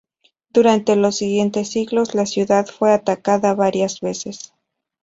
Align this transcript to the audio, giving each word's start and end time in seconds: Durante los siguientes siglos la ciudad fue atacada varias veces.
Durante 0.49 0.95
los 0.95 1.17
siguientes 1.17 1.69
siglos 1.69 2.15
la 2.15 2.25
ciudad 2.25 2.65
fue 2.65 2.91
atacada 2.91 3.53
varias 3.53 3.99
veces. 3.99 4.51